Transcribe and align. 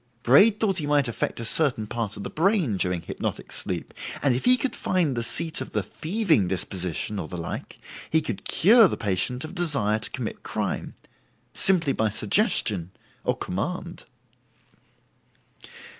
Braid 0.23 0.59
thought 0.59 0.79
he 0.79 0.87
might 0.87 1.07
affect 1.07 1.39
a 1.39 1.45
certain 1.45 1.85
part 1.85 2.17
of 2.17 2.23
the 2.23 2.31
brain 2.31 2.75
during 2.77 3.03
hypnotic 3.03 3.51
sleep, 3.51 3.93
and 4.23 4.33
if 4.33 4.45
he 4.45 4.57
could 4.57 4.75
find 4.75 5.15
the 5.15 5.21
seat 5.21 5.61
of 5.61 5.73
the 5.73 5.83
thieving 5.83 6.47
disposition, 6.47 7.19
or 7.19 7.27
the 7.27 7.37
like, 7.37 7.77
he 8.09 8.19
could 8.19 8.43
cure 8.45 8.87
the 8.87 8.97
patient 8.97 9.45
of 9.45 9.53
desire 9.53 9.99
to 9.99 10.09
commit 10.09 10.41
crime, 10.41 10.95
simply 11.53 11.93
by 11.93 12.09
suggestion, 12.09 12.89
or 13.23 13.37
command. 13.37 14.05